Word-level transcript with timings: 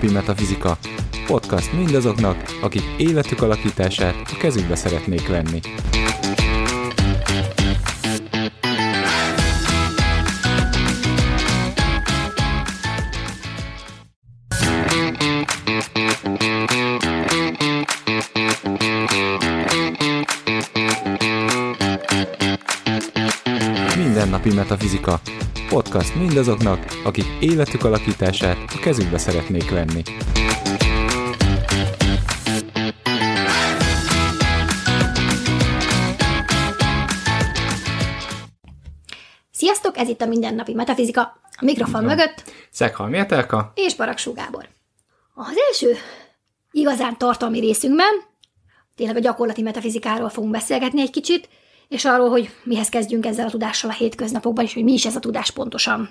Mindennapi 0.00 0.32
Metafizika. 0.32 0.78
Podcast 1.26 1.72
mindazoknak, 1.72 2.36
akik 2.60 2.82
életük 2.98 3.42
alakítását 3.42 4.14
a 4.32 4.36
kezükbe 4.38 4.74
szeretnék 4.74 5.28
venni. 5.28 5.60
Mindennapi 23.96 24.54
Metafizika. 24.54 25.20
Podcast 25.68 26.14
mindazoknak, 26.14 26.84
akik 27.04 27.24
életük 27.40 27.84
alakítását 27.84 28.56
a 28.74 28.78
kezükbe 28.80 29.18
szeretnék 29.18 29.70
venni. 29.70 30.02
Sziasztok, 39.50 39.96
ez 39.96 40.08
itt 40.08 40.20
a 40.20 40.26
Mindennapi 40.26 40.74
Metafizika, 40.74 41.20
a 41.42 41.64
mikrofon 41.64 42.04
mögött, 42.04 42.42
Szeghalmi 42.70 43.18
Etelka? 43.18 43.72
és 43.74 43.94
Baraksó 43.96 44.32
Gábor. 44.32 44.68
Az 45.34 45.56
első 45.68 45.96
igazán 46.70 47.18
tartalmi 47.18 47.60
részünkben 47.60 48.14
tényleg 48.94 49.16
a 49.16 49.20
gyakorlati 49.20 49.62
metafizikáról 49.62 50.28
fogunk 50.28 50.52
beszélgetni 50.52 51.00
egy 51.00 51.10
kicsit, 51.10 51.48
és 51.88 52.04
arról, 52.04 52.28
hogy 52.28 52.50
mihez 52.64 52.88
kezdjünk 52.88 53.26
ezzel 53.26 53.46
a 53.46 53.50
tudással 53.50 53.90
a 53.90 53.94
hétköznapokban, 53.94 54.64
és 54.64 54.74
hogy 54.74 54.84
mi 54.84 54.92
is 54.92 55.06
ez 55.06 55.16
a 55.16 55.20
tudás 55.20 55.50
pontosan. 55.50 56.10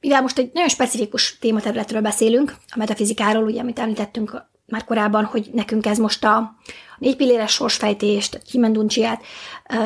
Mivel 0.00 0.22
most 0.22 0.38
egy 0.38 0.50
nagyon 0.52 0.68
specifikus 0.68 1.38
tématerületről 1.38 2.00
beszélünk, 2.00 2.56
a 2.68 2.78
metafizikáról, 2.78 3.44
ugye, 3.44 3.60
amit 3.60 3.78
említettünk 3.78 4.42
már 4.66 4.84
korábban, 4.84 5.24
hogy 5.24 5.50
nekünk 5.52 5.86
ez 5.86 5.98
most 5.98 6.24
a 6.24 6.54
négy 6.98 7.16
pilléres 7.16 7.52
sorsfejtést, 7.52 8.42
kimenduncsiát, 8.50 9.22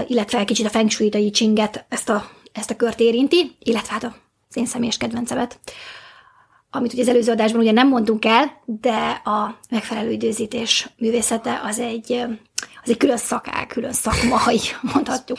illetve 0.06 0.38
egy 0.38 0.46
kicsit 0.46 0.66
a 0.66 0.70
feng 0.70 0.90
shui-t, 0.90 1.14
a 1.14 1.18
I 1.18 1.30
Ching-et, 1.30 1.84
ezt 1.88 2.08
a, 2.08 2.30
ezt 2.52 2.70
a 2.70 2.76
kört 2.76 3.00
érinti, 3.00 3.56
illetve 3.58 3.92
hát 3.92 4.04
az 4.04 4.56
én 4.56 4.66
személyes 4.66 4.96
kedvencemet, 4.96 5.58
amit 6.70 6.92
ugye 6.92 7.02
az 7.02 7.08
előző 7.08 7.32
adásban 7.32 7.60
ugye 7.60 7.72
nem 7.72 7.88
mondtunk 7.88 8.24
el, 8.24 8.62
de 8.64 9.20
a 9.24 9.58
megfelelő 9.70 10.10
időzítés 10.10 10.88
művészete 10.98 11.60
az 11.64 11.78
egy, 11.78 12.24
egy 12.90 12.96
külön 12.96 13.16
szakág, 13.16 13.66
külön 13.66 13.92
szakma, 13.92 14.36
ha 14.36 14.52
így 14.52 14.76
mondhatjuk. 14.80 15.38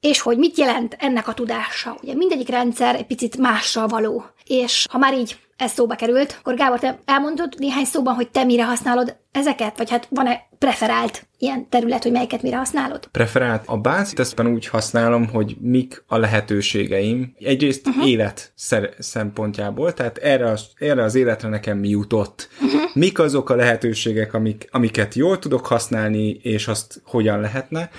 És 0.00 0.20
hogy 0.20 0.38
mit 0.38 0.58
jelent 0.58 0.96
ennek 0.98 1.28
a 1.28 1.34
tudása? 1.34 1.96
Ugye 2.02 2.14
mindegyik 2.14 2.48
rendszer 2.48 2.94
egy 2.94 3.06
picit 3.06 3.36
mással 3.36 3.86
való. 3.86 4.24
És 4.44 4.86
ha 4.90 4.98
már 4.98 5.14
így 5.14 5.36
ez 5.62 5.72
szóba 5.72 5.94
került, 5.94 6.36
akkor 6.38 6.54
Gábor, 6.54 6.78
te 6.78 6.98
elmondod 7.04 7.54
néhány 7.58 7.84
szóban, 7.84 8.14
hogy 8.14 8.30
te 8.30 8.44
mire 8.44 8.64
használod 8.64 9.16
ezeket? 9.32 9.76
Vagy 9.76 9.90
hát 9.90 10.06
van-e 10.10 10.48
preferált 10.58 11.26
ilyen 11.38 11.68
terület, 11.68 12.02
hogy 12.02 12.12
melyiket 12.12 12.42
mire 12.42 12.56
használod? 12.56 13.08
preferált. 13.10 13.62
A 13.66 13.76
bázit 13.76 14.18
ezt 14.18 14.40
úgy 14.40 14.66
használom, 14.66 15.28
hogy 15.28 15.56
mik 15.60 16.04
a 16.06 16.16
lehetőségeim. 16.16 17.34
Egyrészt 17.38 17.88
uh-huh. 17.88 18.08
élet 18.08 18.52
szempontjából, 18.98 19.94
tehát 19.94 20.18
erre 20.18 20.50
az, 20.50 20.66
erre 20.78 21.02
az 21.02 21.14
életre 21.14 21.48
nekem 21.48 21.78
mi 21.78 21.88
jutott. 21.88 22.48
Uh-huh. 22.60 22.80
Mik 22.94 23.18
azok 23.18 23.50
a 23.50 23.54
lehetőségek, 23.54 24.34
amik, 24.34 24.68
amiket 24.70 25.14
jól 25.14 25.38
tudok 25.38 25.66
használni, 25.66 26.28
és 26.28 26.68
azt 26.68 27.02
hogyan 27.04 27.40
lehetne. 27.40 27.90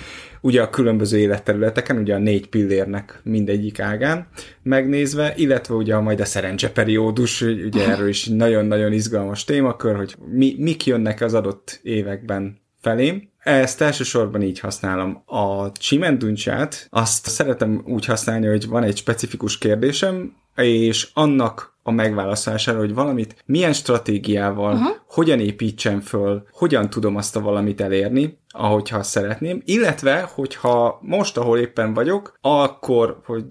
Ugye 0.45 0.61
a 0.61 0.69
különböző 0.69 1.17
életterületeken, 1.17 1.97
ugye 1.97 2.15
a 2.15 2.17
négy 2.17 2.49
pillérnek 2.49 3.19
mindegyik 3.23 3.79
ágán 3.79 4.27
megnézve, 4.63 5.33
illetve 5.35 5.73
ugye 5.73 5.97
majd 5.97 6.19
a 6.19 6.25
szerencseperiódus, 6.25 7.41
ugye 7.41 7.87
erről 7.87 8.07
is 8.07 8.27
nagyon-nagyon 8.27 8.93
izgalmas 8.93 9.43
témakör, 9.43 9.95
hogy 9.95 10.15
mi, 10.31 10.55
mik 10.57 10.85
jönnek 10.85 11.21
az 11.21 11.33
adott 11.33 11.79
években 11.83 12.57
felém. 12.81 13.29
Ezt 13.39 13.81
elsősorban 13.81 14.41
így 14.41 14.59
használom. 14.59 15.23
A 15.25 15.71
csimenduncsát 15.71 16.87
azt 16.89 17.27
szeretem 17.27 17.83
úgy 17.85 18.05
használni, 18.05 18.47
hogy 18.47 18.67
van 18.67 18.83
egy 18.83 18.97
specifikus 18.97 19.57
kérdésem, 19.57 20.35
és 20.55 21.09
annak 21.13 21.72
a 21.83 21.91
megválaszolására, 21.91 22.77
hogy 22.77 22.93
valamit 22.93 23.43
milyen 23.45 23.73
stratégiával, 23.73 24.73
uh-huh. 24.73 24.95
hogyan 25.07 25.39
építsem 25.39 25.99
föl, 25.99 26.47
hogyan 26.51 26.89
tudom 26.89 27.15
azt 27.15 27.35
a 27.35 27.41
valamit 27.41 27.81
elérni, 27.81 28.37
ahogyha 28.49 29.03
szeretném, 29.03 29.61
illetve, 29.65 30.29
hogyha 30.33 30.99
most, 31.01 31.37
ahol 31.37 31.57
éppen 31.59 31.93
vagyok, 31.93 32.37
akkor, 32.41 33.21
hogy 33.25 33.45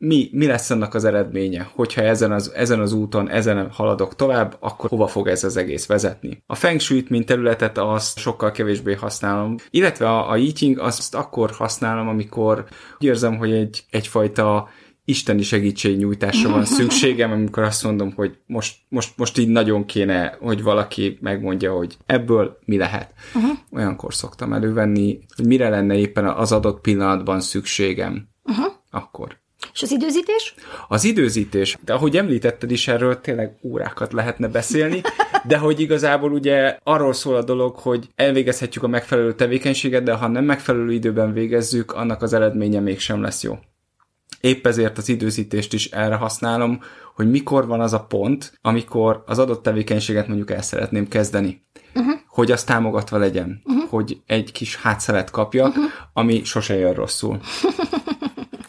mi, 0.00 0.28
mi 0.32 0.46
lesz 0.46 0.70
annak 0.70 0.94
az 0.94 1.04
eredménye, 1.04 1.70
hogyha 1.74 2.02
ezen 2.02 2.32
az, 2.32 2.52
ezen 2.54 2.80
az 2.80 2.92
úton, 2.92 3.30
ezen 3.30 3.70
haladok 3.70 4.14
tovább, 4.14 4.56
akkor 4.60 4.90
hova 4.90 5.06
fog 5.06 5.28
ez 5.28 5.44
az 5.44 5.56
egész 5.56 5.86
vezetni. 5.86 6.42
A 6.46 6.54
Feng 6.54 6.80
Shui-t, 6.80 7.08
mint 7.08 7.26
területet, 7.26 7.78
azt 7.78 8.18
sokkal 8.18 8.50
kevésbé 8.50 8.94
használom, 8.94 9.56
illetve 9.70 10.08
a, 10.08 10.30
a 10.30 10.36
Yiting 10.36 10.78
azt 10.78 11.14
akkor 11.14 11.50
használom, 11.50 12.08
amikor 12.08 12.64
úgy 12.98 13.06
érzem, 13.06 13.36
hogy 13.36 13.52
egy, 13.52 13.84
egyfajta 13.90 14.68
isteni 15.08 15.42
segítségnyújtásra 15.42 16.50
van 16.50 16.64
szükségem, 16.78 17.32
amikor 17.32 17.62
azt 17.62 17.84
mondom, 17.84 18.12
hogy 18.12 18.38
most, 18.46 18.76
most, 18.88 19.12
most 19.16 19.38
így 19.38 19.48
nagyon 19.48 19.84
kéne, 19.84 20.36
hogy 20.40 20.62
valaki 20.62 21.18
megmondja, 21.20 21.72
hogy 21.72 21.96
ebből 22.06 22.58
mi 22.64 22.76
lehet. 22.76 23.12
Uh-huh. 23.34 23.58
Olyankor 23.70 24.14
szoktam 24.14 24.52
elővenni, 24.52 25.18
hogy 25.36 25.46
mire 25.46 25.68
lenne 25.68 25.94
éppen 25.96 26.26
az 26.26 26.52
adott 26.52 26.80
pillanatban 26.80 27.40
szükségem. 27.40 28.28
Uh-huh. 28.44 28.72
Akkor. 28.90 29.36
És 29.72 29.82
az 29.82 29.90
időzítés? 29.90 30.54
Az 30.88 31.04
időzítés, 31.04 31.76
de 31.84 31.92
ahogy 31.92 32.16
említetted 32.16 32.70
is, 32.70 32.88
erről 32.88 33.20
tényleg 33.20 33.58
órákat 33.62 34.12
lehetne 34.12 34.48
beszélni, 34.48 35.00
de 35.48 35.58
hogy 35.58 35.80
igazából 35.80 36.32
ugye 36.32 36.78
arról 36.82 37.12
szól 37.12 37.34
a 37.34 37.44
dolog, 37.44 37.76
hogy 37.76 38.08
elvégezhetjük 38.14 38.84
a 38.84 38.88
megfelelő 38.88 39.34
tevékenységet, 39.34 40.02
de 40.02 40.12
ha 40.12 40.28
nem 40.28 40.44
megfelelő 40.44 40.92
időben 40.92 41.32
végezzük, 41.32 41.92
annak 41.92 42.22
az 42.22 42.32
eredménye 42.32 42.80
mégsem 42.80 43.20
lesz 43.20 43.42
jó. 43.42 43.58
Épp 44.40 44.66
ezért 44.66 44.98
az 44.98 45.08
időzítést 45.08 45.72
is 45.72 45.90
erre 45.90 46.14
használom, 46.14 46.80
hogy 47.14 47.30
mikor 47.30 47.66
van 47.66 47.80
az 47.80 47.92
a 47.92 48.04
pont, 48.04 48.58
amikor 48.62 49.22
az 49.26 49.38
adott 49.38 49.62
tevékenységet 49.62 50.26
mondjuk 50.26 50.50
el 50.50 50.62
szeretném 50.62 51.08
kezdeni. 51.08 51.64
Uh-huh. 51.94 52.14
Hogy 52.28 52.50
az 52.50 52.64
támogatva 52.64 53.18
legyen, 53.18 53.62
uh-huh. 53.64 53.88
hogy 53.88 54.20
egy 54.26 54.52
kis 54.52 54.76
hátszelet 54.76 55.30
kapjak, 55.30 55.68
uh-huh. 55.68 55.84
ami 56.12 56.44
sose 56.44 56.74
jön 56.74 56.94
rosszul. 56.94 57.40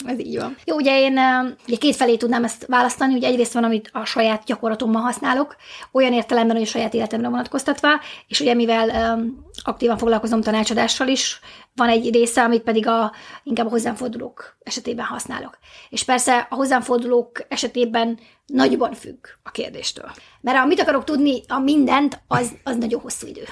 Ez 0.08 0.20
így 0.20 0.38
van. 0.38 0.56
Jó, 0.66 0.76
ugye 0.76 1.00
én 1.00 1.20
ugye 1.68 1.78
két 1.78 1.96
felé 1.96 2.16
tudnám 2.16 2.44
ezt 2.44 2.66
választani, 2.66 3.14
ugye 3.14 3.28
egyrészt 3.28 3.54
van, 3.54 3.64
amit 3.64 3.90
a 3.94 4.06
saját 4.06 4.44
gyakorlatomban 4.44 5.02
használok, 5.02 5.56
olyan 5.92 6.14
értelemben, 6.14 6.56
hogy 6.56 6.66
a 6.66 6.70
saját 6.70 6.94
életemre 6.94 7.30
vonatkoztatva, 7.30 7.90
és 8.28 8.40
ugye 8.40 8.54
mivel 8.54 9.18
aktívan 9.64 9.98
foglalkozom 9.98 10.42
tanácsadással 10.42 11.08
is, 11.08 11.40
van 11.76 11.90
egy 11.90 12.14
része, 12.14 12.44
amit 12.44 12.62
pedig 12.62 12.88
a, 12.88 13.12
inkább 13.44 13.66
a 13.66 13.70
hozzám 13.70 13.96
fordulók 13.96 14.58
esetében 14.64 15.06
használok. 15.06 15.58
És 15.90 16.04
persze 16.04 16.48
a 16.50 16.56
hozzám 16.56 16.82
fordulók 16.82 17.46
esetében 17.48 18.20
nagyban 18.48 18.94
függ 18.94 19.28
a 19.44 19.52
kérdéstől. 19.52 20.12
Mert 20.42 20.58
amit 20.58 20.80
akarok 20.80 21.04
tudni, 21.04 21.42
a 21.48 21.60
mindent, 21.60 22.22
az, 22.28 22.52
az 22.64 22.76
nagyon 22.76 23.02
hosszú 23.02 23.28
idő. 23.28 23.44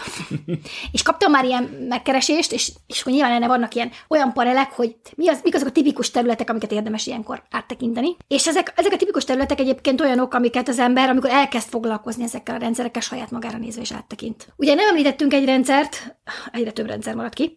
és 0.91 1.01
kaptam 1.03 1.31
már 1.31 1.45
ilyen 1.45 1.63
megkeresést, 1.89 2.51
és, 2.51 2.71
és 2.87 3.01
hogy 3.01 3.13
nyilván 3.13 3.31
ennek 3.31 3.49
vannak 3.49 3.75
ilyen 3.75 3.91
olyan 4.07 4.33
parelek, 4.33 4.71
hogy 4.71 4.95
mi 5.15 5.27
az, 5.29 5.39
mik 5.43 5.55
azok 5.55 5.67
a 5.67 5.71
tipikus 5.71 6.11
területek, 6.11 6.49
amiket 6.49 6.71
érdemes 6.71 7.07
ilyenkor 7.07 7.43
áttekinteni. 7.51 8.15
És 8.27 8.47
ezek, 8.47 8.73
ezek 8.75 8.93
a 8.93 8.97
tipikus 8.97 9.23
területek 9.23 9.59
egyébként 9.59 10.01
olyanok, 10.01 10.33
amiket 10.33 10.67
az 10.67 10.79
ember, 10.79 11.09
amikor 11.09 11.29
elkezd 11.29 11.69
foglalkozni 11.69 12.23
ezekkel 12.23 12.55
a 12.55 12.59
rendszerekkel, 12.59 13.01
saját 13.01 13.31
magára 13.31 13.57
nézve 13.57 13.81
is 13.81 13.91
áttekint. 13.91 14.47
Ugye 14.55 14.73
nem 14.73 14.87
említettünk 14.87 15.33
egy 15.33 15.45
rendszert, 15.45 16.17
egyre 16.51 16.71
több 16.71 16.87
rendszer 16.87 17.15
maradt 17.15 17.33
ki, 17.33 17.55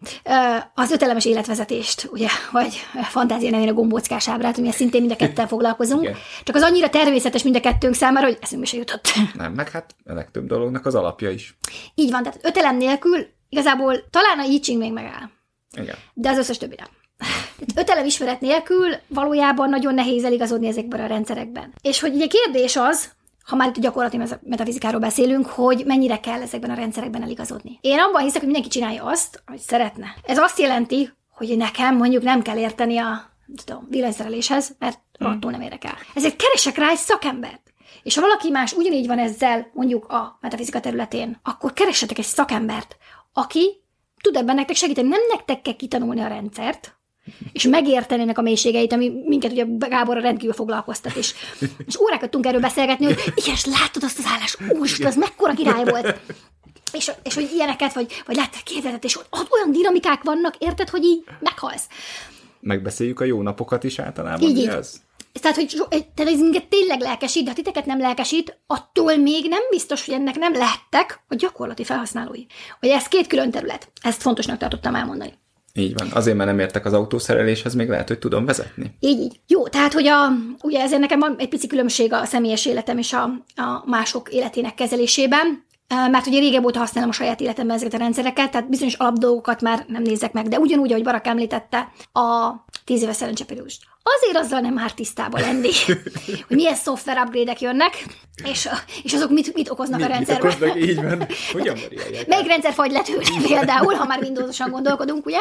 az 0.74 0.90
ötelemes 0.90 1.24
életvezetést, 1.24 2.08
ugye, 2.12 2.28
vagy 2.52 2.74
fantázia 3.02 3.50
nevén 3.50 3.68
a 3.68 3.72
gombóckás 3.72 4.28
ábrát, 4.28 4.56
amivel 4.56 4.76
szintén 4.76 5.00
mind 5.00 5.12
a 5.12 5.16
ketten 5.16 5.46
foglalkozunk. 5.52 6.02
Igen. 6.02 6.16
Csak 6.44 6.56
az 6.56 6.62
annyira 6.62 6.90
természetes 6.90 7.27
mind 7.42 7.56
a 7.56 7.60
kettőnk 7.60 7.94
számára, 7.94 8.26
hogy 8.26 8.38
eszünkbe 8.40 8.66
se 8.66 8.76
jutott. 8.76 9.08
Nem, 9.34 9.52
meg 9.52 9.70
hát 9.70 9.94
a 10.04 10.12
legtöbb 10.12 10.46
dolognak 10.46 10.86
az 10.86 10.94
alapja 10.94 11.30
is. 11.30 11.58
Így 11.94 12.10
van, 12.10 12.22
tehát 12.22 12.40
ötelem 12.42 12.76
nélkül 12.76 13.26
igazából 13.48 14.08
talán 14.10 14.38
a 14.38 14.44
I 14.44 14.60
Ching 14.60 14.78
még 14.78 14.92
megáll. 14.92 15.30
Igen. 15.76 15.96
De 16.14 16.30
az 16.30 16.38
összes 16.38 16.58
többi 16.58 16.74
nem. 16.78 16.88
Tehát 17.18 17.88
ötelem 17.88 18.06
ismeret 18.06 18.40
nélkül 18.40 18.94
valójában 19.06 19.68
nagyon 19.68 19.94
nehéz 19.94 20.24
eligazodni 20.24 20.66
ezekben 20.66 21.00
a 21.00 21.06
rendszerekben. 21.06 21.72
És 21.82 22.00
hogy 22.00 22.14
ugye 22.14 22.26
kérdés 22.26 22.76
az, 22.76 23.10
ha 23.44 23.56
már 23.56 23.68
itt 23.68 23.76
a 23.76 23.80
gyakorlati 23.80 24.20
metafizikáról 24.42 25.00
beszélünk, 25.00 25.46
hogy 25.46 25.82
mennyire 25.86 26.20
kell 26.20 26.40
ezekben 26.40 26.70
a 26.70 26.74
rendszerekben 26.74 27.22
eligazodni. 27.22 27.78
Én 27.80 27.98
abban 27.98 28.22
hiszek, 28.22 28.36
hogy 28.36 28.50
mindenki 28.50 28.68
csinálja 28.68 29.04
azt, 29.04 29.42
hogy 29.46 29.58
szeretne. 29.58 30.06
Ez 30.22 30.38
azt 30.38 30.58
jelenti, 30.58 31.10
hogy 31.30 31.56
nekem 31.56 31.96
mondjuk 31.96 32.22
nem 32.22 32.42
kell 32.42 32.56
érteni 32.56 32.98
a 32.98 33.36
tudom, 33.64 33.86
villanyszereléshez, 33.90 34.76
mert 34.78 34.98
hmm. 35.18 35.30
attól 35.30 35.50
nem 35.50 35.60
érek 35.60 35.84
el. 35.84 35.96
Ezért 36.14 36.36
keresek 36.36 36.76
rá 36.76 36.90
egy 36.90 36.96
szakembert. 36.96 37.72
És 38.02 38.14
ha 38.14 38.20
valaki 38.20 38.50
más 38.50 38.72
ugyanígy 38.72 39.06
van 39.06 39.18
ezzel, 39.18 39.70
mondjuk 39.74 40.06
a 40.06 40.38
metafizika 40.40 40.80
területén, 40.80 41.40
akkor 41.42 41.72
keressetek 41.72 42.18
egy 42.18 42.24
szakembert, 42.24 42.96
aki 43.32 43.80
tud 44.20 44.36
ebben 44.36 44.54
nektek 44.54 44.76
segíteni. 44.76 45.08
Nem 45.08 45.20
nektek 45.28 45.62
kell 45.62 45.76
kitanulni 45.76 46.20
a 46.20 46.26
rendszert, 46.26 46.98
és 47.52 47.62
megértenének 47.62 48.38
a 48.38 48.42
mélységeit, 48.42 48.92
ami 48.92 49.12
minket 49.24 49.52
ugye 49.52 49.64
Gáborra 49.78 50.20
rendkívül 50.20 50.54
foglalkoztat, 50.54 51.16
és, 51.16 51.34
és 51.86 52.00
órákat 52.00 52.20
tudtunk 52.20 52.46
erről 52.46 52.60
beszélgetni, 52.60 53.04
hogy 53.04 53.32
igen, 53.34 53.54
és 53.54 53.64
látod 53.64 54.02
azt 54.02 54.18
az 54.18 54.24
állás, 54.26 54.56
úristen, 54.68 55.06
az 55.06 55.16
mekkora 55.16 55.54
király 55.54 55.84
volt. 55.84 56.20
És, 56.92 57.10
és 57.22 57.34
hogy 57.34 57.50
ilyeneket, 57.54 57.92
vagy, 57.92 58.22
vagy 58.26 58.36
láttál 58.36 58.62
képletet, 58.64 59.04
és 59.04 59.16
ott 59.16 59.52
olyan 59.52 59.72
dinamikák 59.72 60.22
vannak, 60.22 60.56
érted, 60.56 60.88
hogy 60.88 61.04
így 61.04 61.24
meghalsz. 61.40 61.86
Megbeszéljük 62.68 63.20
a 63.20 63.24
jó 63.24 63.42
napokat 63.42 63.84
is 63.84 63.98
általában, 63.98 64.48
Így, 64.48 64.68
az? 64.68 65.00
Tehát, 65.32 65.56
hogy 65.56 65.68
so- 65.68 65.88
tehát 65.88 66.32
ez 66.32 66.40
minket 66.40 66.68
tényleg 66.68 67.00
lelkesít, 67.00 67.44
de 67.44 67.50
ha 67.50 67.56
titeket 67.56 67.86
nem 67.86 68.00
lelkesít, 68.00 68.58
attól 68.66 69.16
még 69.16 69.48
nem 69.48 69.60
biztos, 69.70 70.04
hogy 70.04 70.14
ennek 70.14 70.36
nem 70.36 70.52
lehettek 70.52 71.20
a 71.28 71.34
gyakorlati 71.34 71.84
felhasználói. 71.84 72.44
Hogy 72.80 72.88
ez 72.88 73.08
két 73.08 73.26
külön 73.26 73.50
terület. 73.50 73.90
Ezt 74.02 74.22
fontosnak 74.22 74.58
tartottam 74.58 74.94
elmondani. 74.94 75.32
Így 75.74 75.94
van. 75.94 76.08
Azért, 76.12 76.36
mert 76.36 76.48
nem 76.48 76.58
értek 76.58 76.84
az 76.84 76.92
autószereléshez, 76.92 77.74
még 77.74 77.88
lehet, 77.88 78.08
hogy 78.08 78.18
tudom 78.18 78.44
vezetni. 78.44 78.96
Így, 79.00 79.20
így. 79.20 79.40
Jó, 79.46 79.68
tehát, 79.68 79.92
hogy 79.92 80.06
a, 80.06 80.28
ugye 80.62 80.80
ezért 80.80 81.00
nekem 81.00 81.18
van 81.18 81.34
egy 81.38 81.48
pici 81.48 81.66
különbség 81.66 82.12
a 82.12 82.24
személyes 82.24 82.66
életem 82.66 82.98
és 82.98 83.12
a, 83.12 83.22
a 83.56 83.82
mások 83.86 84.28
életének 84.32 84.74
kezelésében, 84.74 85.66
mert 85.88 86.26
ugye 86.26 86.38
régebb 86.38 86.64
óta 86.64 86.78
használom 86.78 87.10
a 87.10 87.12
saját 87.12 87.40
életemben 87.40 87.76
ezeket 87.76 87.94
a 87.94 88.02
rendszereket, 88.02 88.50
tehát 88.50 88.68
bizonyos 88.68 88.94
alapdolgokat 88.94 89.60
már 89.60 89.84
nem 89.88 90.02
nézek 90.02 90.32
meg, 90.32 90.48
de 90.48 90.58
ugyanúgy, 90.58 90.90
ahogy 90.90 91.04
Barak 91.04 91.26
említette, 91.26 91.88
a 92.12 92.54
10 92.84 93.02
éves 93.02 93.16
szerencseperiódust. 93.16 93.82
Azért 94.02 94.36
azzal 94.44 94.60
nem 94.60 94.74
már 94.74 94.92
tisztában 94.92 95.40
lenni, 95.40 95.70
hogy 96.48 96.56
milyen 96.56 96.74
szoftver 96.74 97.22
upgrade-ek 97.24 97.60
jönnek, 97.60 98.04
és, 98.44 98.68
és 99.02 99.12
azok 99.12 99.30
mit, 99.30 99.54
mit 99.54 99.70
okoznak 99.70 100.00
a 100.00 100.06
rendszerben. 100.06 100.50
okoznak? 100.50 100.80
Így 100.80 100.96
van. 100.96 101.26
Hogyan 101.52 101.76
variálják? 101.88 102.26
Melyik 102.26 102.46
rendszer 102.46 102.72
fagy 102.72 102.90
letűrni 102.90 103.46
például, 103.46 103.94
ha 103.94 104.04
már 104.04 104.22
Windowsosan 104.22 104.70
gondolkodunk, 104.70 105.26
ugye? 105.26 105.38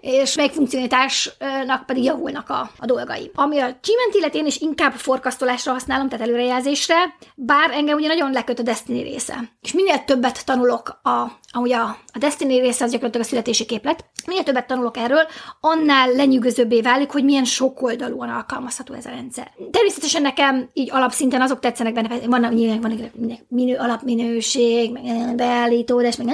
És 0.00 0.34
melyik 0.34 0.52
funkcionalitásnak 0.52 1.86
pedig 1.86 2.04
javulnak 2.04 2.48
a, 2.50 2.70
a 2.78 2.86
dolgai. 2.86 3.30
Ami 3.34 3.58
a 3.58 3.64
Cement 3.64 4.14
illetén 4.14 4.46
is 4.46 4.60
inkább 4.60 4.92
forkasztolásra 4.92 5.72
használom, 5.72 6.08
tehát 6.08 6.26
előrejelzésre, 6.26 7.16
bár 7.34 7.70
engem 7.70 7.96
ugye 7.96 8.08
nagyon 8.08 8.32
leköt 8.32 8.58
a 8.58 8.62
Destiny 8.62 9.02
része. 9.02 9.34
És 9.62 9.72
minél 9.72 10.04
többet 10.04 10.44
tanulok, 10.44 11.00
a, 11.02 11.38
amúgy 11.52 11.72
a, 11.72 11.84
a 12.12 12.18
Destiny 12.18 12.60
része 12.60 12.84
az 12.84 12.90
gyakorlatilag 12.90 13.26
a 13.26 13.28
születési 13.28 13.64
képlet, 13.64 14.04
minél 14.26 14.42
többet 14.42 14.66
tanulok 14.66 14.96
erről, 14.96 15.26
annál 15.60 16.12
lenyűgözőbbé 16.12 16.80
válik, 16.80 17.10
hogy 17.10 17.24
milyen 17.24 17.44
sokoldalúan 17.70 18.28
alkalmazható 18.28 18.94
ez 18.94 19.06
a 19.06 19.10
rendszer. 19.10 19.50
Természetesen 19.70 20.22
nekem 20.22 20.70
így 20.72 20.90
alapszinten 20.92 21.40
azok 21.40 21.60
tetszenek 21.60 21.92
benne, 21.92 22.26
van, 22.26 22.52
nyilván 22.52 22.80
van 22.80 23.10
minő, 23.48 23.76
alapminőség, 23.76 24.92
meg 24.92 25.34
beállítódás, 25.34 26.16
meg 26.16 26.26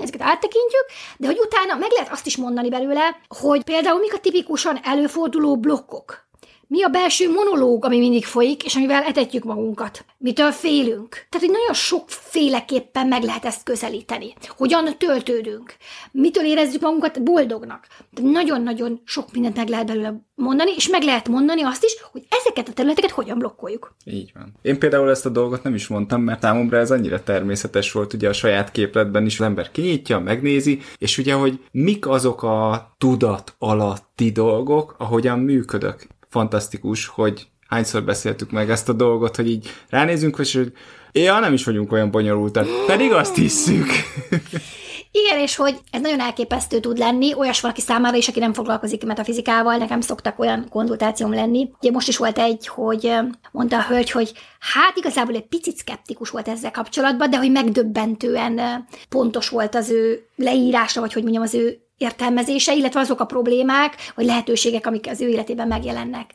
ezeket 0.00 0.22
áttekintjük, 0.22 0.86
de 1.16 1.26
hogy 1.26 1.38
utána 1.38 1.74
meg 1.78 1.90
lehet 1.96 2.12
azt 2.12 2.26
is 2.26 2.36
mondani 2.36 2.68
belőle, 2.68 3.20
hogy 3.28 3.64
például 3.64 3.98
mik 3.98 4.14
a 4.14 4.18
tipikusan 4.18 4.78
előforduló 4.82 5.56
blokkok. 5.56 6.25
Mi 6.68 6.82
a 6.82 6.88
belső 6.88 7.30
monológ, 7.30 7.84
ami 7.84 7.98
mindig 7.98 8.24
folyik, 8.24 8.64
és 8.64 8.74
amivel 8.74 9.02
etetjük 9.02 9.44
magunkat? 9.44 10.04
Mitől 10.18 10.50
félünk? 10.50 11.08
Tehát, 11.08 11.46
hogy 11.46 11.50
nagyon 11.50 11.74
sokféleképpen 11.74 13.06
meg 13.06 13.22
lehet 13.22 13.44
ezt 13.44 13.62
közelíteni. 13.62 14.34
Hogyan 14.56 14.98
töltődünk? 14.98 15.76
Mitől 16.12 16.44
érezzük 16.44 16.80
magunkat 16.80 17.22
boldognak? 17.22 17.86
Tehát 18.14 18.32
nagyon-nagyon 18.32 19.00
sok 19.04 19.32
mindent 19.32 19.56
meg 19.56 19.68
lehet 19.68 19.86
belőle 19.86 20.24
mondani, 20.34 20.70
és 20.76 20.88
meg 20.88 21.02
lehet 21.02 21.28
mondani 21.28 21.62
azt 21.62 21.84
is, 21.84 21.96
hogy 22.12 22.26
ezeket 22.28 22.68
a 22.68 22.72
területeket 22.72 23.10
hogyan 23.10 23.38
blokkoljuk. 23.38 23.94
Így 24.04 24.32
van. 24.34 24.52
Én 24.62 24.78
például 24.78 25.10
ezt 25.10 25.26
a 25.26 25.30
dolgot 25.30 25.62
nem 25.62 25.74
is 25.74 25.86
mondtam, 25.86 26.22
mert 26.22 26.40
számomra 26.40 26.78
ez 26.78 26.90
annyira 26.90 27.22
természetes 27.22 27.92
volt, 27.92 28.12
ugye 28.12 28.28
a 28.28 28.32
saját 28.32 28.70
képletben 28.70 29.26
is 29.26 29.40
az 29.40 29.46
ember 29.46 29.70
kinyitja, 29.70 30.18
megnézi, 30.18 30.80
és 30.98 31.18
ugye, 31.18 31.34
hogy 31.34 31.60
mik 31.70 32.08
azok 32.08 32.42
a 32.42 32.94
tudat 32.98 33.54
alatti 33.58 34.30
dolgok, 34.30 34.94
ahogyan 34.98 35.38
működök. 35.38 36.06
Fantasztikus, 36.36 37.06
hogy 37.06 37.46
hányszor 37.68 38.04
beszéltük 38.04 38.50
meg 38.50 38.70
ezt 38.70 38.88
a 38.88 38.92
dolgot, 38.92 39.36
hogy 39.36 39.48
így 39.50 39.68
ránézünk, 39.88 40.36
és 40.38 40.54
hogy 40.54 40.72
ja, 41.12 41.38
nem 41.38 41.52
is 41.52 41.64
vagyunk 41.64 41.92
olyan 41.92 42.10
bonyolultak, 42.10 42.66
pedig 42.86 43.12
azt 43.12 43.34
hisszük. 43.34 43.86
Igen, 45.24 45.38
és 45.38 45.56
hogy 45.56 45.78
ez 45.90 46.00
nagyon 46.00 46.20
elképesztő 46.20 46.80
tud 46.80 46.98
lenni, 46.98 47.34
olyas 47.34 47.60
valaki 47.60 47.80
számára 47.80 48.16
is, 48.16 48.28
aki 48.28 48.38
nem 48.38 48.52
foglalkozik 48.52 49.04
metafizikával, 49.04 49.76
nekem 49.76 50.00
szoktak 50.00 50.38
olyan 50.38 50.68
konzultációm 50.68 51.32
lenni. 51.32 51.70
Ugye 51.80 51.90
most 51.90 52.08
is 52.08 52.16
volt 52.16 52.38
egy, 52.38 52.66
hogy 52.66 53.12
mondta 53.52 53.76
a 53.76 53.86
hölgy, 53.88 54.10
hogy 54.10 54.32
hát 54.58 54.96
igazából 54.96 55.34
egy 55.34 55.46
picit 55.46 55.76
szkeptikus 55.76 56.30
volt 56.30 56.48
ezzel 56.48 56.70
kapcsolatban, 56.70 57.30
de 57.30 57.36
hogy 57.36 57.50
megdöbbentően 57.50 58.86
pontos 59.08 59.48
volt 59.48 59.74
az 59.74 59.90
ő 59.90 60.26
leírása, 60.36 61.00
vagy 61.00 61.12
hogy 61.12 61.22
mondjam, 61.22 61.42
az 61.42 61.54
ő 61.54 61.85
értelmezése, 61.98 62.74
illetve 62.74 63.00
azok 63.00 63.20
a 63.20 63.24
problémák, 63.24 64.12
vagy 64.14 64.24
lehetőségek, 64.24 64.86
amik 64.86 65.06
az 65.08 65.20
ő 65.20 65.28
életében 65.28 65.68
megjelennek. 65.68 66.30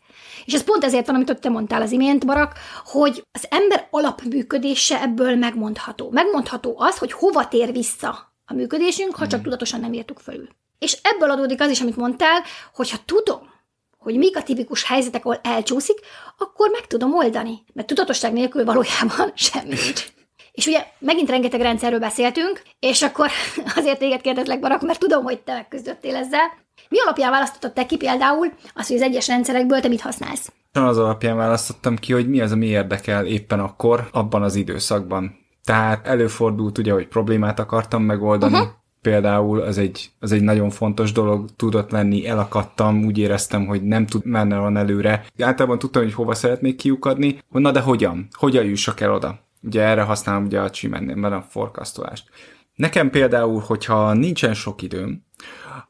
És 0.46 0.54
ez 0.54 0.64
pont 0.64 0.84
ezért 0.84 1.06
van, 1.06 1.16
amit 1.16 1.30
ott 1.30 1.42
te 1.42 1.50
mondtál 1.50 1.82
az 1.82 1.92
imént, 1.92 2.26
Barak, 2.26 2.54
hogy 2.86 3.24
az 3.32 3.46
ember 3.50 3.88
alapműködése 3.90 5.02
ebből 5.02 5.36
megmondható. 5.36 6.10
Megmondható 6.12 6.76
az, 6.80 6.98
hogy 6.98 7.12
hova 7.12 7.48
tér 7.48 7.72
vissza 7.72 8.34
a 8.46 8.54
működésünk, 8.54 9.16
ha 9.16 9.28
csak 9.28 9.42
tudatosan 9.42 9.80
nem 9.80 9.94
írtuk 9.94 10.20
fölül. 10.20 10.48
És 10.80 10.98
ebből 11.02 11.32
adódik 11.32 11.62
az 11.62 11.70
is, 11.70 11.82
amit 11.82 11.96
mondtál, 11.96 12.44
hogyha 12.74 12.98
tudom, 13.06 13.50
hogy 13.98 14.18
mik 14.18 14.38
a 14.38 14.44
tipikus 14.44 14.84
helyzetek, 14.84 15.26
ahol 15.26 15.40
elcsúszik, 15.44 16.00
akkor 16.38 16.70
meg 16.70 16.88
tudom 16.88 17.14
oldani. 17.14 17.64
Mert 17.74 17.88
tudatosság 17.88 18.34
nélkül 18.34 18.66
valójában 18.66 19.32
semmi 19.50 19.76
nincs. 19.84 20.08
És 20.52 20.66
ugye 20.66 20.86
megint 21.00 21.30
rengeteg 21.30 21.62
rendszerről 21.62 22.00
beszéltünk, 22.00 22.62
és 22.80 23.02
akkor 23.02 23.30
azért 23.78 24.00
téged 24.00 24.22
kérdezlek, 24.22 24.60
Barak, 24.60 24.82
mert 24.82 25.00
tudom, 25.00 25.24
hogy 25.24 25.40
te 25.40 25.54
megküzdöttél 25.54 26.16
ezzel. 26.16 26.60
Mi 26.90 27.00
alapján 27.00 27.32
választottad 27.32 27.74
te 27.74 27.86
ki 27.86 27.98
például 27.98 28.52
azt, 28.76 28.88
hogy 28.88 28.98
az 28.98 29.02
egyes 29.02 29.28
rendszerekből 29.28 29.80
te 29.80 29.88
mit 29.88 30.02
használsz? 30.02 30.52
Az 30.74 30.98
alapján 30.98 31.38
választottam 31.38 31.96
ki, 31.96 32.14
hogy 32.14 32.30
mi 32.30 32.42
az, 32.42 32.52
ami 32.52 32.66
érdekel 32.66 33.26
éppen 33.26 33.60
akkor, 33.60 34.10
abban 34.12 34.44
az 34.44 34.56
időszakban. 34.56 35.40
Tehát 35.64 36.08
előfordult 36.08 36.78
ugye, 36.78 36.92
hogy 36.92 37.08
problémát 37.08 37.60
akartam 37.60 38.04
megoldani, 38.04 38.54
uh-huh. 38.54 38.70
például 39.02 39.62
az 39.62 39.78
egy, 39.78 40.12
az 40.20 40.32
egy 40.32 40.42
nagyon 40.42 40.70
fontos 40.70 41.12
dolog 41.12 41.50
tudott 41.56 41.92
lenni, 41.92 42.28
elakadtam, 42.28 43.06
úgy 43.06 43.18
éreztem, 43.18 43.66
hogy 43.66 43.84
nem 43.84 44.06
tud 44.06 44.26
menne 44.26 44.58
van 44.58 44.78
előre. 44.78 45.26
Általában 45.40 45.80
tudtam, 45.80 46.04
hogy 46.04 46.14
hova 46.14 46.34
szeretnék 46.34 46.76
kiukadni, 46.76 47.40
na 47.50 47.72
de 47.72 47.80
hogyan? 47.80 48.28
Hogyan 48.32 48.66
jussak 48.66 49.00
el 49.00 49.14
oda? 49.14 49.40
Ugye 49.62 49.82
erre 49.82 50.02
használom 50.02 50.46
ugye 50.46 50.60
a 50.60 50.70
Csimennél 50.70 51.26
a 51.26 51.42
forkasztolást. 51.42 52.30
Nekem 52.76 53.10
például, 53.10 53.60
hogyha 53.60 54.14
nincsen 54.14 54.54
sok 54.54 54.82
időm, 54.82 55.26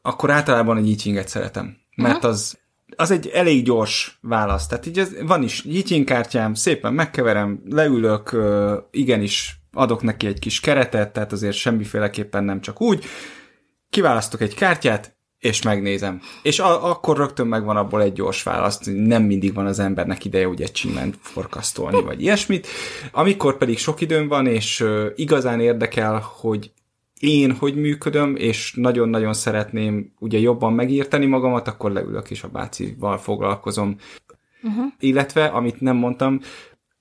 akkor 0.02 0.30
általában 0.30 0.76
a 0.76 0.80
Yiqinget 0.80 1.28
szeretem, 1.28 1.76
mert 1.96 2.24
az 2.24 2.60
az 2.96 3.10
egy 3.10 3.26
elég 3.26 3.64
gyors 3.64 4.18
válasz. 4.20 4.66
Tehát 4.66 4.86
így 4.86 4.98
ez, 4.98 5.22
van 5.22 5.42
is 5.42 5.64
Yiqing 5.64 6.04
kártyám, 6.04 6.54
szépen 6.54 6.94
megkeverem, 6.94 7.62
leülök, 7.70 8.36
igenis 8.90 9.60
adok 9.72 10.02
neki 10.02 10.26
egy 10.26 10.38
kis 10.38 10.60
keretet, 10.60 11.12
tehát 11.12 11.32
azért 11.32 11.56
semmiféleképpen 11.56 12.44
nem 12.44 12.60
csak 12.60 12.80
úgy. 12.80 13.04
Kiválasztok 13.90 14.40
egy 14.40 14.54
kártyát, 14.54 15.16
és 15.42 15.62
megnézem. 15.62 16.20
És 16.42 16.58
a- 16.58 16.90
akkor 16.90 17.16
rögtön 17.16 17.46
megvan 17.46 17.76
abból 17.76 18.02
egy 18.02 18.12
gyors 18.12 18.42
válasz, 18.42 18.80
nem 18.84 19.22
mindig 19.22 19.54
van 19.54 19.66
az 19.66 19.78
embernek 19.78 20.24
ideje 20.24 20.48
ugye 20.48 20.66
csíment 20.66 21.16
forkasztolni, 21.20 22.02
vagy 22.02 22.20
ilyesmit. 22.22 22.66
Amikor 23.12 23.56
pedig 23.56 23.78
sok 23.78 24.00
időm 24.00 24.28
van, 24.28 24.46
és 24.46 24.80
uh, 24.80 25.06
igazán 25.14 25.60
érdekel, 25.60 26.22
hogy 26.40 26.70
én 27.20 27.52
hogy 27.52 27.74
működöm, 27.74 28.36
és 28.36 28.74
nagyon-nagyon 28.76 29.32
szeretném 29.32 30.12
ugye 30.18 30.38
jobban 30.38 30.72
megírteni 30.72 31.26
magamat, 31.26 31.68
akkor 31.68 31.92
leülök 31.92 32.30
és 32.30 32.42
a 32.42 32.48
bácival 32.48 33.18
foglalkozom. 33.18 33.96
Uh-huh. 34.62 34.84
Illetve, 34.98 35.44
amit 35.44 35.80
nem 35.80 35.96
mondtam, 35.96 36.40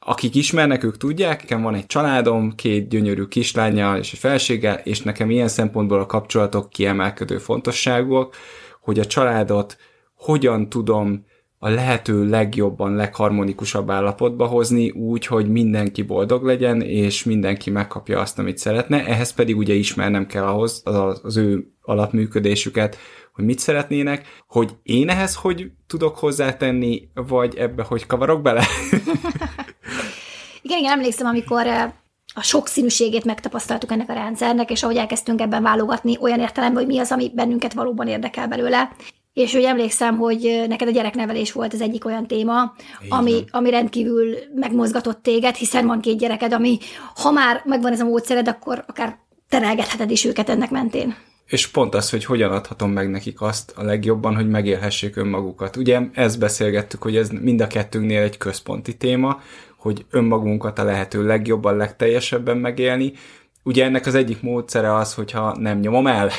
akik 0.06 0.36
ismernek, 0.36 0.84
ők 0.84 0.98
tudják, 0.98 1.42
nekem 1.42 1.62
van 1.62 1.76
egy 1.76 1.86
családom, 1.86 2.56
két 2.56 2.90
gyönyörű 2.90 3.26
kislányjal 3.26 3.98
és 3.98 4.14
egy 4.14 4.20
felséggel, 4.20 4.82
és 4.84 5.02
nekem 5.02 5.30
ilyen 5.30 5.48
szempontból 5.48 6.00
a 6.00 6.06
kapcsolatok 6.06 6.70
kiemelkedő 6.70 7.38
fontosságúak, 7.38 8.36
hogy 8.82 9.00
a 9.00 9.06
családot 9.06 9.78
hogyan 10.16 10.70
tudom 10.70 11.26
a 11.64 11.70
lehető 11.70 12.30
legjobban, 12.30 12.96
legharmonikusabb 12.96 13.90
állapotba 13.90 14.46
hozni, 14.46 14.90
úgy, 14.90 15.26
hogy 15.26 15.50
mindenki 15.50 16.02
boldog 16.02 16.44
legyen, 16.44 16.82
és 16.82 17.24
mindenki 17.24 17.70
megkapja 17.70 18.20
azt, 18.20 18.40
amit 18.40 18.58
szeretne. 18.58 19.06
Ehhez 19.06 19.34
pedig 19.34 19.58
ugye 19.58 19.74
ismernem 19.74 20.26
kell 20.26 20.44
ahhoz 20.44 20.82
az, 20.84 21.38
ő 21.38 21.72
alapműködésüket, 21.82 22.98
hogy 23.34 23.46
mit 23.46 23.60
szeretnének, 23.60 24.44
hogy 24.48 24.70
én 24.84 25.10
ehhez 25.10 25.36
hogy 25.36 25.72
tudok 25.88 26.18
hozzátenni, 26.18 27.10
vagy 27.14 27.56
ebbe 27.56 27.84
hogy 27.84 28.06
kavarok 28.06 28.42
bele? 28.42 28.66
Igen, 30.72 30.84
igen, 30.84 30.98
emlékszem, 30.98 31.28
amikor 31.28 31.68
a 32.34 32.42
sokszínűségét 32.42 33.26
megtapasztaltuk 33.26 33.92
ennek 33.92 34.10
a 34.10 34.14
rendszernek, 34.14 34.72
és 34.72 34.84
ahogy 34.84 34.96
elkezdtünk 34.96 35.42
ebben 35.42 35.64
válogatni 35.64 36.18
olyan 36.22 36.40
értelemben, 36.40 36.84
hogy 36.84 36.94
mi 36.94 37.00
az, 37.00 37.12
ami 37.12 37.32
bennünket 37.36 37.74
valóban 37.74 38.08
érdekel 38.08 38.48
belőle. 38.48 38.92
És 39.34 39.54
hogy 39.54 39.64
emlékszem, 39.64 40.18
hogy 40.18 40.66
neked 40.68 40.88
a 40.88 40.92
gyereknevelés 40.92 41.52
volt 41.52 41.74
az 41.74 41.82
egyik 41.82 42.06
olyan 42.06 42.28
téma, 42.28 42.74
ami, 43.10 43.44
ami 43.50 43.70
rendkívül 43.70 44.38
megmozgatott 44.56 45.24
téged, 45.24 45.56
hiszen 45.56 45.86
van 45.86 46.02
két 46.02 46.18
gyereked, 46.18 46.54
ami 46.54 46.78
ha 47.16 47.32
már 47.32 47.62
megvan 47.66 47.92
ez 47.92 48.00
a 48.00 48.06
módszered, 48.06 48.48
akkor 48.48 48.84
akár 48.88 49.18
terelgetheted 49.50 50.12
is 50.12 50.26
őket 50.26 50.50
ennek 50.50 50.70
mentén. 50.70 51.16
és 51.46 51.68
pont 51.68 51.96
az, 51.96 52.10
hogy 52.10 52.26
hogyan 52.26 52.52
adhatom 52.52 52.92
meg 52.92 53.10
nekik 53.10 53.42
azt 53.42 53.74
a 53.76 53.84
legjobban, 53.84 54.36
hogy 54.36 54.50
megélhessék 54.50 55.16
önmagukat. 55.16 55.76
Ugye 55.76 56.00
ezt 56.14 56.40
beszélgettük, 56.40 57.02
hogy 57.02 57.16
ez 57.16 57.30
mind 57.30 57.62
a 57.62 57.68
kettőnknél 57.68 58.22
egy 58.22 58.38
központi 58.38 58.98
téma, 58.98 59.42
hogy 59.82 60.06
önmagunkat 60.10 60.80
a 60.80 60.84
lehető 60.84 61.26
legjobban, 61.26 61.76
legteljesebben 61.76 62.58
megélni, 62.58 63.14
Ugye 63.64 63.86
ennek 63.86 64.06
az 64.06 64.16
egyik 64.16 64.42
módszere 64.42 64.96
az, 64.96 65.14
hogyha 65.14 65.56
nem 65.58 65.80
nyomom 65.80 66.08
el, 66.08 66.30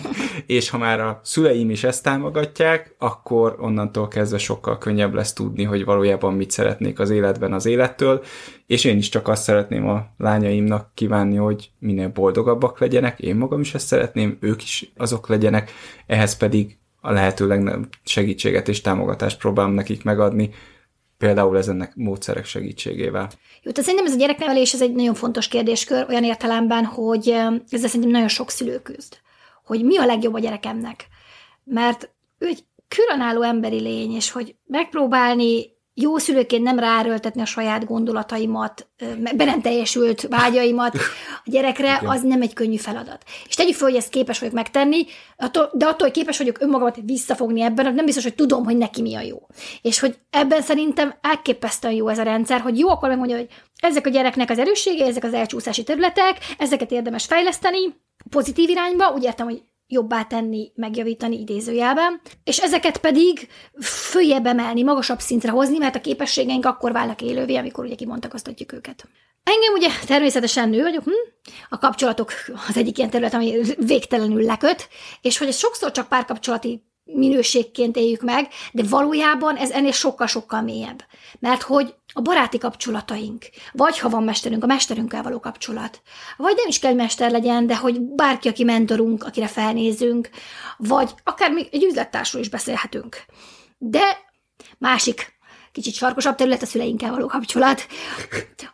és 0.46 0.70
ha 0.70 0.78
már 0.78 1.00
a 1.00 1.20
szüleim 1.22 1.70
is 1.70 1.84
ezt 1.84 2.02
támogatják, 2.02 2.94
akkor 2.98 3.56
onnantól 3.60 4.08
kezdve 4.08 4.38
sokkal 4.38 4.78
könnyebb 4.78 5.14
lesz 5.14 5.32
tudni, 5.32 5.64
hogy 5.64 5.84
valójában 5.84 6.34
mit 6.34 6.50
szeretnék 6.50 6.98
az 6.98 7.10
életben 7.10 7.52
az 7.52 7.66
élettől, 7.66 8.24
és 8.66 8.84
én 8.84 8.96
is 8.96 9.08
csak 9.08 9.28
azt 9.28 9.42
szeretném 9.42 9.88
a 9.88 10.06
lányaimnak 10.18 10.90
kívánni, 10.94 11.36
hogy 11.36 11.70
minél 11.78 12.08
boldogabbak 12.08 12.78
legyenek, 12.78 13.20
én 13.20 13.36
magam 13.36 13.60
is 13.60 13.74
ezt 13.74 13.86
szeretném, 13.86 14.36
ők 14.40 14.62
is 14.62 14.92
azok 14.96 15.28
legyenek, 15.28 15.70
ehhez 16.06 16.36
pedig 16.36 16.78
a 17.00 17.12
lehető 17.12 17.46
legnagyobb 17.46 17.88
segítséget 18.04 18.68
és 18.68 18.80
támogatást 18.80 19.38
próbálom 19.38 19.72
nekik 19.72 20.04
megadni, 20.04 20.50
például 21.18 21.56
ezennek 21.56 21.94
módszerek 21.94 22.44
segítségével. 22.44 23.30
Jó, 23.62 23.70
tehát 23.70 23.90
szerintem 23.90 24.06
ez 24.06 24.12
a 24.12 24.18
gyereknevelés 24.18 24.72
ez 24.72 24.82
egy 24.82 24.94
nagyon 24.94 25.14
fontos 25.14 25.48
kérdéskör, 25.48 26.06
olyan 26.08 26.24
értelemben, 26.24 26.84
hogy 26.84 27.28
ezzel 27.28 27.88
szerintem 27.88 28.10
nagyon 28.10 28.28
sok 28.28 28.50
szülő 28.50 28.82
küzd. 28.82 29.16
Hogy 29.64 29.84
mi 29.84 29.98
a 29.98 30.04
legjobb 30.04 30.34
a 30.34 30.38
gyerekemnek. 30.38 31.06
Mert 31.64 32.10
ő 32.38 32.46
egy 32.46 32.64
különálló 32.88 33.42
emberi 33.42 33.80
lény, 33.80 34.14
és 34.14 34.30
hogy 34.30 34.54
megpróbálni 34.66 35.75
jó 35.98 36.18
szülőként 36.18 36.62
nem 36.62 36.78
ráerőltetni 36.78 37.40
a 37.40 37.44
saját 37.44 37.84
gondolataimat, 37.84 38.86
be 39.36 39.44
nem 39.44 39.60
teljesült 39.60 40.22
vágyaimat 40.22 40.94
a 41.44 41.50
gyerekre, 41.50 42.00
az 42.04 42.22
nem 42.22 42.42
egy 42.42 42.52
könnyű 42.52 42.76
feladat. 42.76 43.22
És 43.48 43.54
tegyük 43.54 43.74
fel, 43.74 43.88
hogy 43.88 43.96
ezt 43.96 44.08
képes 44.08 44.38
vagyok 44.38 44.54
megtenni, 44.54 45.06
de 45.72 45.86
attól, 45.86 45.94
hogy 45.96 46.10
képes 46.10 46.38
vagyok 46.38 46.60
önmagamat 46.60 46.98
visszafogni 47.04 47.60
ebben, 47.60 47.94
nem 47.94 48.04
biztos, 48.04 48.22
hogy 48.22 48.34
tudom, 48.34 48.64
hogy 48.64 48.76
neki 48.76 49.02
mi 49.02 49.14
a 49.14 49.20
jó. 49.20 49.46
És 49.82 49.98
hogy 49.98 50.18
ebben 50.30 50.62
szerintem 50.62 51.14
elképesztően 51.20 51.94
jó 51.94 52.08
ez 52.08 52.18
a 52.18 52.22
rendszer, 52.22 52.60
hogy 52.60 52.78
jó 52.78 52.88
akkor 52.88 53.08
megmondja, 53.08 53.36
hogy 53.36 53.48
ezek 53.80 54.06
a 54.06 54.10
gyereknek 54.10 54.50
az 54.50 54.58
erőssége, 54.58 55.06
ezek 55.06 55.24
az 55.24 55.34
elcsúszási 55.34 55.82
területek, 55.82 56.38
ezeket 56.58 56.90
érdemes 56.90 57.24
fejleszteni, 57.24 57.94
pozitív 58.30 58.68
irányba, 58.68 59.12
úgy 59.12 59.22
értem, 59.22 59.46
hogy 59.46 59.62
jobbá 59.88 60.24
tenni, 60.24 60.72
megjavítani 60.74 61.40
idézőjelben, 61.40 62.20
és 62.44 62.58
ezeket 62.58 62.98
pedig 62.98 63.48
följebb 63.80 64.46
emelni, 64.46 64.82
magasabb 64.82 65.20
szintre 65.20 65.50
hozni, 65.50 65.78
mert 65.78 65.96
a 65.96 66.00
képességeink 66.00 66.66
akkor 66.66 66.92
válnak 66.92 67.22
élővé, 67.22 67.56
amikor 67.56 67.84
ugye 67.84 67.94
kimondtakoztatjuk 67.94 68.72
őket. 68.72 69.08
Engem 69.42 69.72
ugye 69.72 69.88
természetesen 70.06 70.68
nő 70.68 70.82
vagyok, 70.82 71.04
hm? 71.04 71.10
a 71.68 71.78
kapcsolatok 71.78 72.32
az 72.68 72.76
egyik 72.76 72.98
ilyen 72.98 73.10
terület, 73.10 73.34
ami 73.34 73.60
végtelenül 73.76 74.42
leköt, 74.42 74.88
és 75.22 75.38
hogy 75.38 75.48
ez 75.48 75.56
sokszor 75.56 75.90
csak 75.90 76.08
párkapcsolati 76.08 76.84
minőségként 77.06 77.96
éljük 77.96 78.20
meg, 78.20 78.48
de 78.72 78.82
valójában 78.88 79.56
ez 79.56 79.70
ennél 79.70 79.92
sokkal-sokkal 79.92 80.62
mélyebb. 80.62 81.04
Mert 81.38 81.62
hogy 81.62 81.94
a 82.12 82.20
baráti 82.20 82.58
kapcsolataink, 82.58 83.44
vagy 83.72 83.98
ha 83.98 84.08
van 84.08 84.22
mesterünk, 84.22 84.62
a 84.62 84.66
mesterünkkel 84.66 85.22
való 85.22 85.40
kapcsolat, 85.40 86.02
vagy 86.36 86.54
nem 86.56 86.68
is 86.68 86.78
kell, 86.78 86.90
hogy 86.90 87.00
mester 87.00 87.30
legyen, 87.30 87.66
de 87.66 87.76
hogy 87.76 88.00
bárki, 88.00 88.48
aki 88.48 88.64
mentorunk, 88.64 89.24
akire 89.24 89.46
felnézünk, 89.46 90.30
vagy 90.76 91.10
akár 91.24 91.52
még 91.52 91.68
egy 91.72 91.84
üzlettársról 91.84 92.42
is 92.42 92.48
beszélhetünk. 92.48 93.24
De 93.78 94.18
másik 94.78 95.34
kicsit 95.72 95.94
sarkosabb 95.94 96.34
terület 96.34 96.62
a 96.62 96.66
szüleinkkel 96.66 97.10
való 97.10 97.26
kapcsolat. 97.26 97.86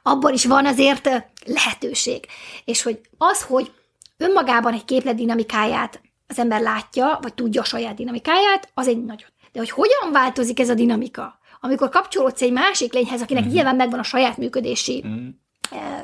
Abban 0.02 0.32
is 0.32 0.44
van 0.44 0.66
azért 0.66 1.08
lehetőség. 1.46 2.26
És 2.64 2.82
hogy 2.82 3.00
az, 3.18 3.42
hogy 3.42 3.72
önmagában 4.16 4.72
egy 4.72 4.84
képlet 4.84 5.14
dinamikáját 5.14 6.00
az 6.32 6.38
ember 6.38 6.60
látja, 6.60 7.18
vagy 7.22 7.34
tudja 7.34 7.60
a 7.60 7.64
saját 7.64 7.94
dinamikáját, 7.94 8.70
az 8.74 8.88
egy 8.88 9.04
nagyon. 9.04 9.28
De 9.52 9.58
hogy 9.58 9.70
hogyan 9.70 10.12
változik 10.12 10.60
ez 10.60 10.68
a 10.68 10.74
dinamika? 10.74 11.38
Amikor 11.60 11.88
kapcsolódsz 11.88 12.42
egy 12.42 12.52
másik 12.52 12.92
lényhez, 12.92 13.22
akinek 13.22 13.42
mm-hmm. 13.42 13.52
nyilván 13.52 13.76
megvan 13.76 13.98
a 13.98 14.02
saját 14.02 14.36
működési 14.36 15.04
mm-hmm. 15.06 15.28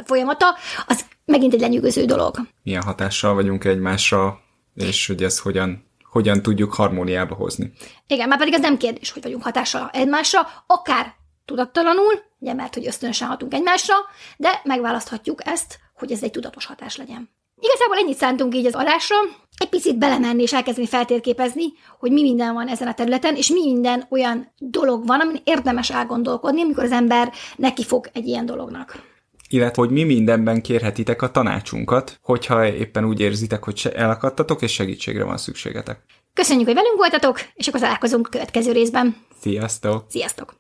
folyamata, 0.04 0.46
az 0.86 1.04
megint 1.24 1.54
egy 1.54 1.60
lenyűgöző 1.60 2.04
dolog. 2.04 2.36
Milyen 2.62 2.82
hatással 2.82 3.34
vagyunk 3.34 3.64
egymásra, 3.64 4.40
és 4.74 5.06
hogy 5.06 5.22
ez 5.22 5.38
hogyan 5.38 5.86
hogyan 6.10 6.42
tudjuk 6.42 6.74
harmóniába 6.74 7.34
hozni. 7.34 7.72
Igen, 8.06 8.28
már 8.28 8.38
pedig 8.38 8.54
az 8.54 8.60
nem 8.60 8.76
kérdés, 8.76 9.10
hogy 9.10 9.22
vagyunk 9.22 9.42
hatással 9.42 9.90
egymásra, 9.92 10.48
akár 10.66 11.14
tudattalanul, 11.44 12.22
ugye 12.38 12.54
mert 12.54 12.74
hogy 12.74 12.86
ösztönösen 12.86 13.28
hatunk 13.28 13.54
egymásra, 13.54 13.94
de 14.36 14.60
megválaszthatjuk 14.64 15.46
ezt, 15.46 15.78
hogy 15.94 16.12
ez 16.12 16.22
egy 16.22 16.30
tudatos 16.30 16.66
hatás 16.66 16.96
legyen. 16.96 17.30
Igazából 17.60 17.96
ennyit 17.96 18.16
szántunk 18.16 18.54
így 18.54 18.66
az 18.66 18.74
alásra, 18.74 19.16
egy 19.58 19.68
picit 19.68 19.98
belemenni 19.98 20.42
és 20.42 20.52
elkezdeni 20.52 20.86
feltérképezni, 20.86 21.64
hogy 21.98 22.12
mi 22.12 22.22
minden 22.22 22.54
van 22.54 22.68
ezen 22.68 22.88
a 22.88 22.94
területen, 22.94 23.36
és 23.36 23.48
mi 23.48 23.64
minden 23.64 24.06
olyan 24.10 24.52
dolog 24.58 25.06
van, 25.06 25.20
amin 25.20 25.40
érdemes 25.44 25.90
elgondolkodni, 25.90 26.62
amikor 26.62 26.84
az 26.84 26.92
ember 26.92 27.32
neki 27.56 27.84
fog 27.84 28.10
egy 28.12 28.26
ilyen 28.26 28.46
dolognak. 28.46 29.02
Illetve, 29.48 29.82
hogy 29.82 29.90
mi 29.90 30.02
mindenben 30.02 30.62
kérhetitek 30.62 31.22
a 31.22 31.30
tanácsunkat, 31.30 32.18
hogyha 32.22 32.66
éppen 32.66 33.04
úgy 33.04 33.20
érzitek, 33.20 33.64
hogy 33.64 33.90
elakadtatok, 33.94 34.62
és 34.62 34.72
segítségre 34.72 35.24
van 35.24 35.36
szükségetek. 35.36 36.04
Köszönjük, 36.34 36.66
hogy 36.66 36.74
velünk 36.74 36.96
voltatok, 36.96 37.40
és 37.54 37.68
akkor 37.68 37.80
találkozunk 37.80 38.26
a 38.26 38.30
következő 38.30 38.72
részben. 38.72 39.16
Sziasztok! 39.40 40.04
Sziasztok! 40.08 40.54